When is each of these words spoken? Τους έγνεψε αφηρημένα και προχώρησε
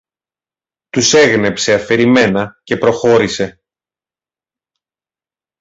Τους 0.89 1.13
έγνεψε 1.13 1.73
αφηρημένα 1.73 2.59
και 2.63 2.77
προχώρησε 2.77 3.61